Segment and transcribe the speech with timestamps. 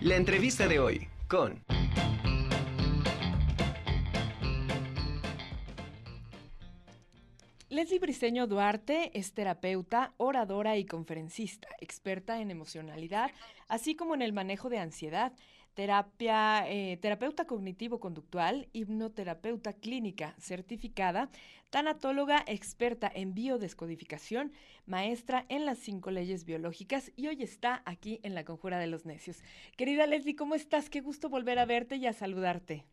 [0.00, 1.60] La entrevista de hoy con...
[7.68, 13.32] Leslie Briseño Duarte es terapeuta, oradora y conferencista, experta en emocionalidad,
[13.66, 15.32] así como en el manejo de ansiedad,
[15.78, 21.30] terapia, eh, terapeuta cognitivo-conductual, hipnoterapeuta clínica certificada,
[21.70, 24.52] tanatóloga experta en biodescodificación,
[24.86, 29.06] maestra en las cinco leyes biológicas y hoy está aquí en la Conjura de los
[29.06, 29.40] Necios.
[29.76, 30.90] Querida Leslie, ¿cómo estás?
[30.90, 32.84] Qué gusto volver a verte y a saludarte.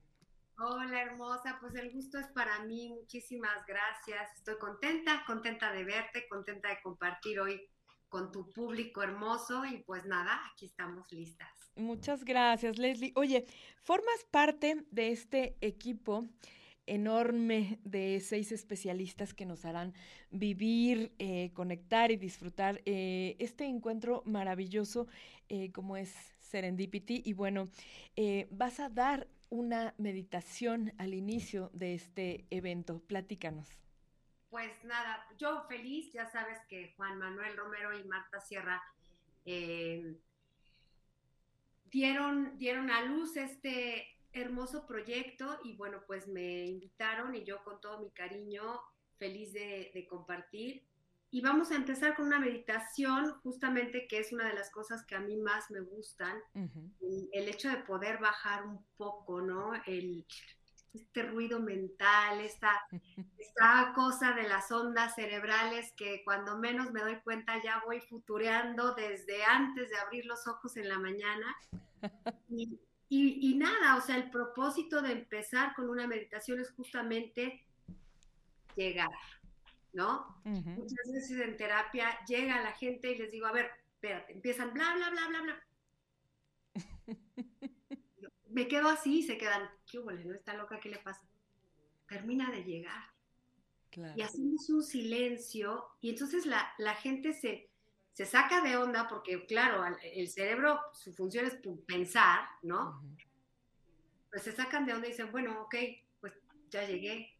[0.59, 4.31] Hola hermosa, pues el gusto es para mí, muchísimas gracias.
[4.35, 7.67] Estoy contenta, contenta de verte, contenta de compartir hoy
[8.15, 11.49] con tu público hermoso y pues nada, aquí estamos listas.
[11.75, 13.11] Muchas gracias Leslie.
[13.17, 13.45] Oye,
[13.83, 16.25] formas parte de este equipo
[16.85, 19.93] enorme de seis especialistas que nos harán
[20.31, 25.07] vivir, eh, conectar y disfrutar eh, este encuentro maravilloso
[25.49, 27.21] eh, como es Serendipity.
[27.25, 27.67] Y bueno,
[28.49, 33.01] vas a dar una meditación al inicio de este evento.
[33.07, 33.84] Platícanos.
[34.55, 38.81] Pues nada, yo feliz, ya sabes que Juan Manuel Romero y Marta Sierra
[39.43, 40.15] eh,
[41.91, 47.81] dieron, dieron a luz este hermoso proyecto y bueno, pues me invitaron y yo con
[47.81, 48.79] todo mi cariño
[49.17, 50.85] feliz de, de compartir
[51.31, 55.15] y vamos a empezar con una meditación, justamente que es una de las cosas que
[55.15, 56.41] a mí más me gustan,
[57.33, 59.73] el, hecho de poder bajar un poco, ¿no?
[59.85, 60.25] El,
[60.95, 62.81] este ruido mental, esta,
[63.37, 68.95] esta cosa de las ondas cerebrales que cuando menos me doy cuenta ya voy futureando
[68.95, 71.55] desde antes de abrir los ojos en la mañana.
[73.07, 77.65] Y, y nada, o sea, el propósito de empezar con una meditación es justamente
[78.75, 79.11] llegar,
[79.93, 80.41] ¿no?
[80.43, 84.95] Muchas veces en terapia llega la gente y les digo, a ver, espérate, empiezan bla,
[84.95, 85.63] bla, bla, bla, bla.
[88.55, 90.33] Me quedo así y se quedan, qué huele, ¿no?
[90.33, 91.27] Está loca, ¿qué le pasa?
[92.07, 93.03] Termina de llegar.
[94.15, 97.69] Y hacemos un silencio y entonces la, la gente se,
[98.13, 103.03] se saca de onda porque, claro, el cerebro, su función es pensar, ¿no?
[104.29, 105.75] Pues se sacan de onda y dicen, bueno, ok,
[106.21, 106.33] pues
[106.69, 107.37] ya llegué,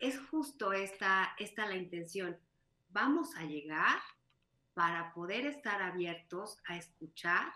[0.00, 2.36] es justo esta, esta la intención.
[2.88, 4.00] Vamos a llegar
[4.74, 7.52] para poder estar abiertos a escuchar,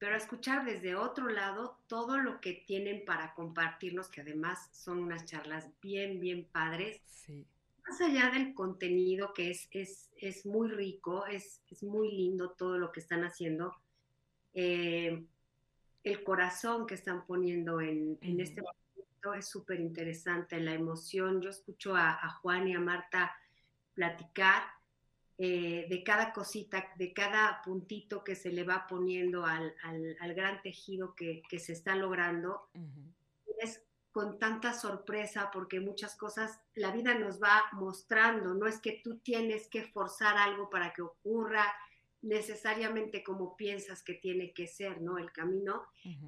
[0.00, 4.98] pero a escuchar desde otro lado todo lo que tienen para compartirnos, que además son
[4.98, 7.02] unas charlas bien, bien padres.
[7.86, 13.00] Más allá del contenido que es, es, muy rico, es, muy lindo todo lo que
[13.00, 13.76] están haciendo,
[14.54, 15.26] eh,
[16.02, 18.62] el corazón que están poniendo en, en este
[19.36, 21.42] es súper interesante, la emoción.
[21.42, 23.36] Yo escucho a, Juan y a Marta
[23.92, 24.62] platicar
[25.42, 29.74] eh, de cada cosita, de cada puntito que se le va poniendo al,
[30.34, 32.68] gran tejido que, se está logrando.
[33.58, 39.00] Es con tanta sorpresa porque muchas cosas la vida nos va mostrando, no es que
[39.02, 41.64] tú tienes que forzar algo para que ocurra
[42.20, 45.16] necesariamente como piensas que tiene que ser, ¿no?
[45.16, 45.86] El camino.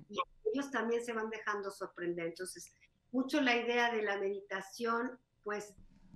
[0.09, 0.17] Y
[0.55, 2.29] ellos también se van dejando sorprender.
[2.29, 2.75] Entonces,
[3.11, 5.75] mucho la idea de la meditación, pues,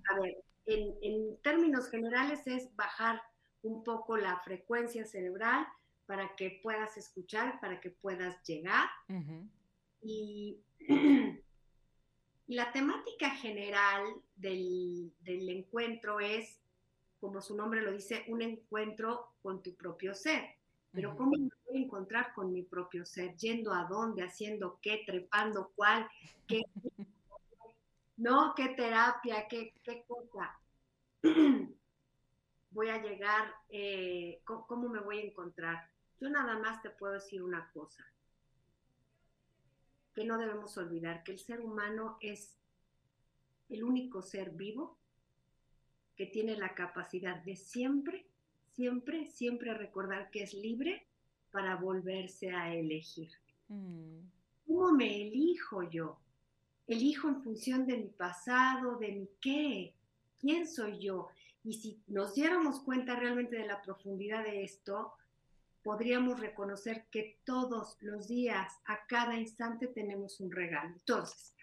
[0.08, 3.22] a ver, en, términos generales es bajar
[3.62, 5.66] un poco la frecuencia cerebral
[6.06, 8.88] para que puedas escuchar, para que puedas llegar.
[10.03, 10.60] y,
[12.49, 14.04] la temática general
[14.37, 16.60] del, encuentro es,
[17.19, 20.44] como su nombre lo dice, un encuentro con tu propio ser.
[20.93, 23.37] Pero ¿cómo me voy a encontrar con mi propio ser?
[23.37, 24.22] ¿Yendo a dónde?
[24.22, 25.03] ¿Haciendo qué?
[25.04, 26.09] ¿Trepando cuál?
[26.47, 26.62] ¿Qué?
[28.16, 28.54] ¿No?
[28.54, 29.47] ¿Qué terapia?
[29.49, 30.59] ¿Qué, qué cosa?
[32.71, 33.53] voy a llegar?
[33.69, 35.91] Eh, ¿cómo, me voy a encontrar?
[36.21, 38.04] Yo nada más te puedo decir una cosa,
[40.15, 42.56] que no debemos olvidar, que el ser humano es
[43.69, 44.98] el único ser vivo
[46.16, 48.27] que tiene la capacidad de siempre
[48.77, 51.07] siempre, siempre recordar que es libre
[51.51, 53.30] para volverse a elegir.
[53.69, 54.21] Mm.
[54.66, 56.19] ¿Cómo me elijo yo?
[56.86, 59.94] Elijo en función de mi pasado, de mi qué,
[60.38, 61.28] quién soy yo.
[61.65, 65.15] Y si nos diéramos cuenta realmente de la profundidad de esto,
[65.83, 70.91] podríamos reconocer que todos los días, a cada instante, tenemos un regalo.
[70.91, 71.54] Entonces,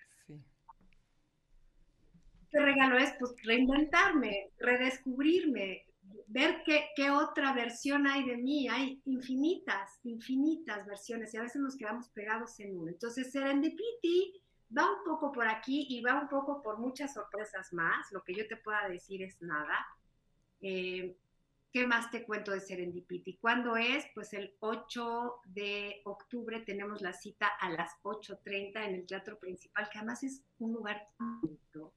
[2.52, 3.14] ¿qué regalo es?
[3.20, 5.86] Pues reinventarme, redescubrirme,
[6.28, 8.68] ver qué, otra versión hay de mí.
[8.68, 12.92] Hay infinitas, infinitas versiones y a veces nos quedamos pegados en una.
[12.92, 14.42] Entonces, Serendipity
[14.78, 18.12] va un poco por aquí y va un poco por muchas sorpresas más.
[18.12, 19.86] Lo que yo te pueda decir es nada.
[20.62, 21.16] Eh,
[21.72, 23.38] ¿Qué más te cuento de Serendipity?
[23.38, 24.06] ¿Cuándo es?
[24.14, 29.90] Pues el 8 de octubre tenemos la cita a las 8.30 en el Teatro Principal,
[29.90, 31.92] que además es un lugar bonito.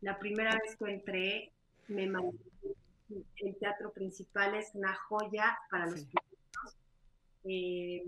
[0.00, 1.52] La primera vez que entré,
[1.88, 2.10] me
[3.36, 6.76] el Teatro Principal es una joya para los públicos.
[7.44, 8.02] Eh,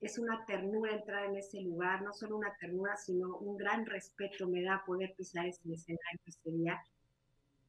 [0.00, 4.48] es una ternura entrar en ese lugar, no solo una ternura, sino un gran respeto
[4.48, 6.80] me da poder pisar ese escenario ese día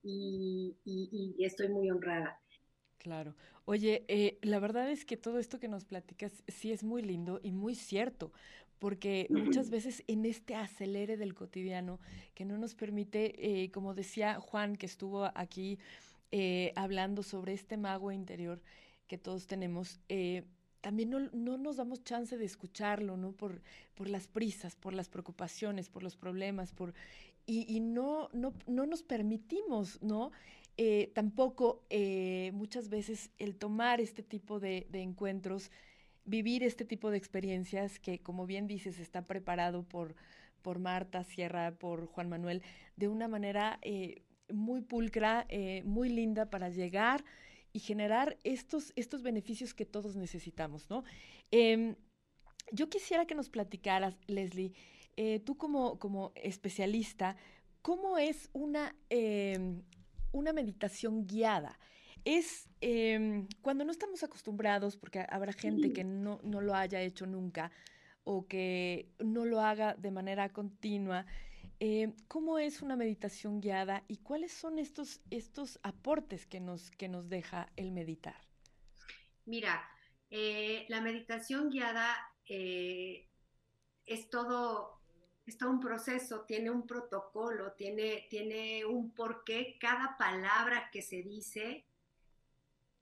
[0.03, 2.39] y, estoy muy honrada.
[2.97, 3.35] Claro.
[3.65, 7.39] Oye, eh, la verdad es que todo esto que nos platicas sí es muy lindo
[7.43, 8.31] y muy cierto,
[8.77, 9.27] porque
[9.63, 11.99] muchas veces en este acelere del cotidiano
[12.35, 15.79] que no nos permite, eh, como decía Juan, que estuvo aquí
[16.31, 18.61] eh, hablando sobre este mago interior
[19.07, 19.99] que todos tenemos,
[20.81, 23.31] también no, no, nos damos chance de escucharlo, ¿no?
[23.33, 23.61] Por,
[23.95, 26.93] por las prisas, por las preocupaciones, por los problemas, por
[27.51, 30.31] y, no, no, no, nos permitimos, ¿no?
[30.77, 35.71] Eh, tampoco eh, muchas veces el tomar este tipo de, encuentros,
[36.25, 40.15] vivir este tipo de experiencias que, como bien dices, está preparado por,
[40.61, 42.61] por Marta Sierra, por Juan Manuel,
[42.97, 44.21] de una manera eh,
[44.53, 45.47] muy pulcra,
[45.85, 47.25] muy linda para llegar
[47.73, 51.03] y generar estos, estos beneficios que todos necesitamos, ¿no?
[51.51, 51.95] Em,
[52.71, 54.73] yo quisiera que nos platicaras, Leslie,
[55.17, 57.35] eh, tú como, como especialista,
[57.81, 59.81] ¿cómo es una, em,
[60.31, 61.79] una meditación guiada?
[62.25, 67.25] Es em, cuando no estamos acostumbrados, porque habrá gente que no, no, lo haya hecho
[67.25, 67.71] nunca
[68.23, 71.25] o que no lo haga de manera continua.
[71.79, 77.07] Eh, ¿Cómo es una meditación guiada y cuáles son estos, estos aportes que nos, que
[77.07, 78.35] nos deja el meditar?
[79.45, 79.89] Mira,
[80.29, 82.15] eh, la meditación guiada
[82.45, 84.99] es todo
[85.49, 89.77] está un proceso, tiene un protocolo, tiene, tiene un porqué.
[89.79, 91.85] Cada palabra que se dice,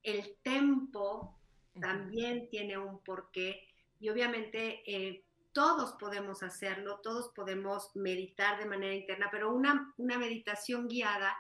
[0.02, 1.40] el tempo
[1.80, 3.68] también tiene un porqué.
[4.00, 5.26] Y obviamente eh,
[5.58, 11.36] todos podemos hacerlo, todos podemos meditar de manera interna, pero una, una meditación guiada,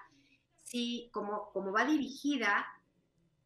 [0.64, 2.66] sí, como, como va dirigida,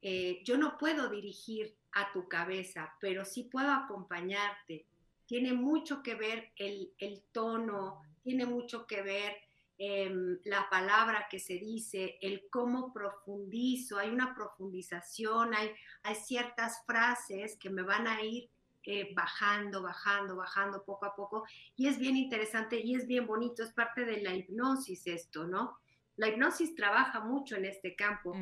[0.02, 4.86] eh, yo no puedo dirigir a tu cabeza, pero sí puedo acompañarte.
[5.26, 6.94] Tiene mucho que ver el,
[7.34, 9.36] tono, tiene mucho que ver
[9.78, 16.82] em, la palabra que se dice, el cómo profundizo, hay una profundización, hay, hay ciertas
[16.86, 18.50] frases que me van a ir
[18.86, 21.46] eh, bajando, bajando, bajando poco a poco.
[21.76, 25.80] Y es bien interesante y es bien bonito, es parte de la hipnosis esto, ¿no?
[26.16, 28.36] La hipnosis trabaja mucho en este campo.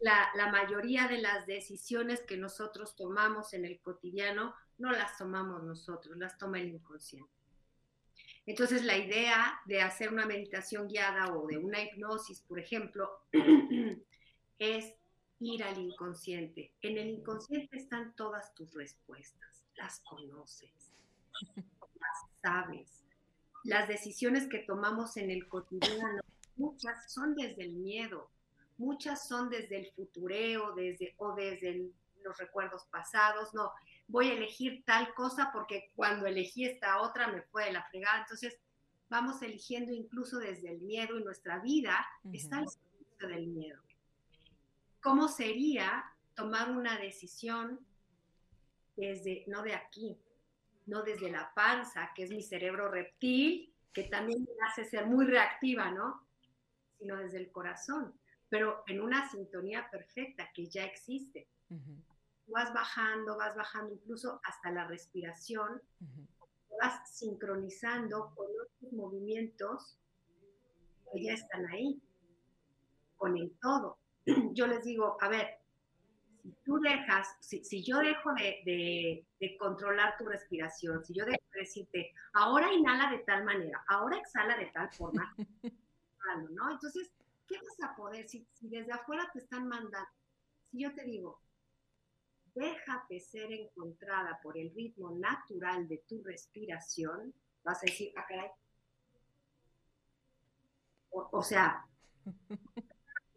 [0.00, 5.62] la, la, mayoría de las decisiones que nosotros tomamos en el cotidiano no las tomamos
[5.62, 7.30] nosotros, las toma el inconsciente.
[8.46, 13.10] Entonces, la idea de hacer una meditación guiada o de una hipnosis, por ejemplo,
[14.58, 14.94] es
[15.40, 16.72] ir al inconsciente.
[16.82, 20.92] En el inconsciente están todas tus respuestas, las conoces,
[21.54, 23.04] las sabes.
[23.64, 26.22] Las decisiones que tomamos en el cotidiano,
[26.56, 28.30] muchas son desde el miedo,
[28.78, 31.90] muchas son desde el futureo, desde, o desde
[32.22, 33.72] los recuerdos pasados, no,
[34.08, 38.22] voy a elegir tal cosa porque cuando elegí esta otra me fue de la fregada.
[38.22, 38.58] Entonces,
[39.08, 43.80] vamos eligiendo incluso desde el miedo y nuestra vida está al servicio del miedo.
[45.02, 46.04] ¿Cómo sería
[46.34, 47.80] tomar una decisión
[48.96, 50.18] desde, no de aquí,
[50.86, 55.26] no desde la panza, que es mi cerebro reptil, que también me hace ser muy
[55.26, 56.26] reactiva, ¿no?
[56.98, 58.14] Sino desde el corazón,
[58.48, 61.48] pero en una sintonía perfecta que ya existe
[62.50, 65.80] vas bajando, vas bajando incluso hasta la respiración,
[66.80, 69.96] vas sincronizando con otros movimientos
[71.12, 72.00] que ya están ahí,
[73.16, 73.98] con el todo.
[74.54, 75.58] Yo les digo, a ver,
[76.42, 78.32] si tú dejas, si, yo dejo
[78.64, 79.26] de,
[79.58, 84.56] controlar tu respiración, si yo dejo de decirte, ahora inhala de tal manera, ahora exhala
[84.56, 85.34] de tal forma,
[86.50, 86.70] ¿no?
[86.70, 87.12] Entonces,
[87.46, 90.08] ¿qué vas a poder si, si desde afuera te están mandando?
[90.70, 91.40] Si yo te digo,
[92.54, 98.50] déjate ser encontrada por el ritmo natural de tu respiración, vas a decir, ah, caray.
[101.12, 101.84] O, sea,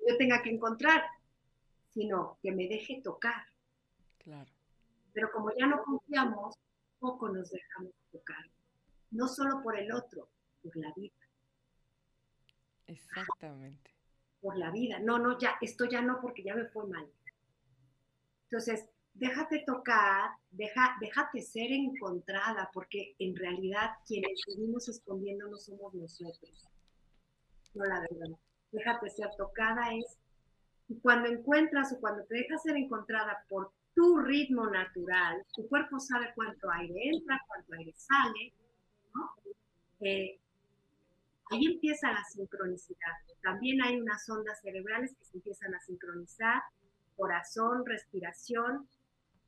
[0.07, 1.03] yo tenga que encontrar,
[1.93, 3.45] sino que me deje tocar.
[4.17, 4.51] Claro.
[5.13, 6.55] Pero como ya no confiamos,
[6.99, 8.49] poco nos dejamos tocar.
[9.11, 10.29] No solo por el otro,
[10.61, 11.13] por la vida.
[12.87, 13.91] Exactamente.
[14.41, 14.99] Por la vida.
[14.99, 17.09] No, no, ya, esto ya no porque ya me fue mal.
[18.45, 25.93] Entonces, déjate tocar, deja, déjate ser encontrada, porque en realidad quienes seguimos escondiendo no somos
[25.93, 26.67] nosotros.
[27.73, 28.37] No la verdad.
[28.73, 30.17] Déjate ser tocada es
[31.01, 36.31] cuando encuentras o cuando te dejas ser encontrada por tu ritmo natural, tu cuerpo sabe
[36.35, 38.53] cuánto aire entra, cuánto aire sale,
[39.13, 39.29] ¿no?
[40.01, 40.39] Eh,
[41.51, 43.13] ahí empieza la sincronicidad.
[43.43, 46.61] También hay unas ondas cerebrales que se empiezan a sincronizar,
[47.15, 48.89] corazón, respiración,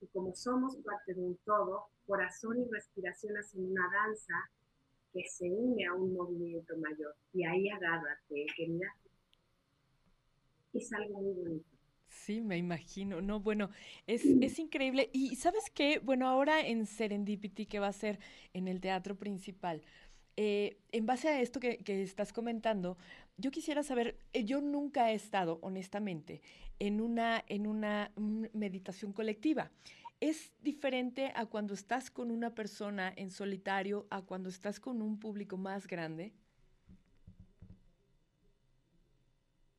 [0.02, 4.34] y como somos parte de un todo, corazón y respiración hacen una danza
[5.12, 7.16] que se une a un movimiento mayor.
[7.34, 8.94] Y ahí agárrate, querida.
[10.76, 11.66] Es algo muy bonito.
[12.08, 13.22] Sí, me imagino.
[13.22, 13.70] No, bueno,
[14.08, 15.10] es, es, increíble.
[15.14, 18.20] Y sabes qué, bueno, ahora en Serendipity, que va a ser
[18.54, 19.82] en el teatro principal,
[20.38, 22.98] eh, en base a esto que, que, estás comentando,
[23.38, 26.42] yo quisiera saber, eh, yo nunca he estado, honestamente,
[26.80, 28.12] en una, en una
[28.54, 29.72] meditación colectiva.
[30.20, 35.20] ¿Es diferente a cuando estás con una persona en solitario a cuando estás con un
[35.20, 36.34] público más grande?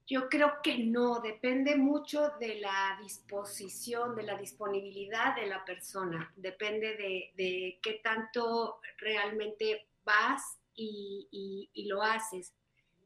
[0.08, 6.32] Yo creo que no, depende mucho de la disposición, de la disponibilidad de la persona,
[6.36, 12.54] depende de, qué tanto realmente vas y, y, lo haces.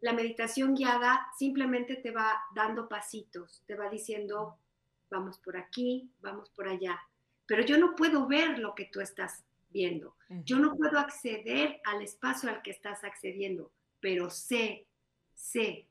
[0.02, 4.58] La meditación guiada simplemente te va dando pasitos, te va diciendo,
[5.10, 7.00] vamos por aquí, vamos por allá,
[7.46, 12.02] pero yo no puedo ver lo que tú estás viendo, yo no puedo acceder al
[12.02, 14.86] espacio al que estás accediendo, pero sé,
[15.34, 15.89] sé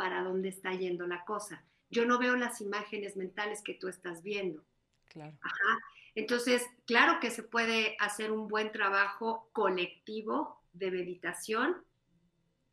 [0.00, 1.62] para dónde está yendo la cosa.
[1.90, 4.64] Yo no veo las imágenes mentales que tú estás viendo.
[5.10, 5.36] Claro.
[5.42, 5.78] Ajá.
[6.14, 11.76] Entonces, claro que se puede hacer un buen trabajo colectivo de meditación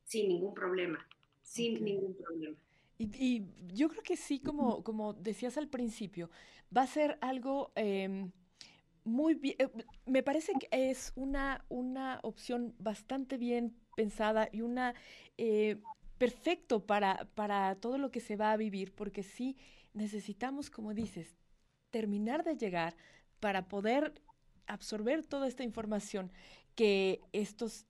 [0.05, 1.05] sin ningún problema,
[1.41, 2.55] sin ningún problema.
[2.97, 3.43] Y,
[3.73, 6.29] yo creo que sí, como, como decías al principio,
[6.75, 8.31] va a ser algo em,
[9.03, 9.69] muy bien, eh,
[10.05, 14.95] me parece que es una, una opción bastante bien pensada y una
[15.37, 15.81] eh,
[16.17, 19.57] perfecto para, para todo lo que se va a vivir, porque sí
[19.93, 21.35] necesitamos, como dices,
[21.91, 22.95] terminar de llegar
[23.39, 24.13] para poder
[24.67, 26.31] absorber toda esta información
[26.75, 27.85] que estos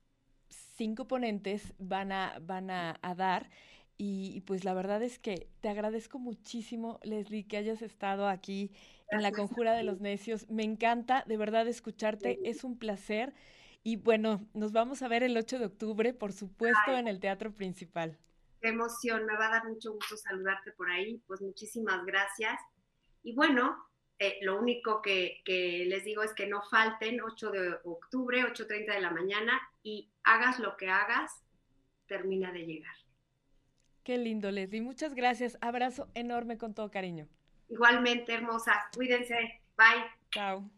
[0.48, 3.50] cinco ponentes van a, van a, dar.
[4.00, 8.70] Y, pues la verdad es que te agradezco muchísimo, Leslie, que hayas estado aquí
[9.10, 10.48] en la Conjura de los Necios.
[10.48, 13.34] Me encanta de verdad escucharte, es un placer.
[13.82, 17.52] Y bueno, nos vamos a ver el 8 de octubre, por supuesto, en el Teatro
[17.52, 18.18] Principal.
[18.60, 22.60] Qué emoción, me va a dar mucho gusto saludarte por ahí, pues muchísimas gracias.
[23.22, 23.76] Y bueno,
[24.18, 28.94] eh, lo único que, que, les digo es que no falten 8 de octubre, 8.30
[28.94, 31.30] de la mañana y hagas lo que hagas,
[32.08, 32.94] termina de llegar.
[34.02, 34.80] Qué lindo, Leslie.
[34.80, 35.58] Muchas gracias.
[35.60, 37.28] Abrazo enorme con todo cariño.
[37.68, 38.88] Igualmente, hermosa.
[38.94, 39.60] Cuídense.
[39.76, 40.04] Bye.
[40.30, 40.77] Chao.